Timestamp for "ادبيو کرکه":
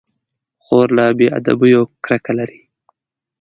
1.37-2.33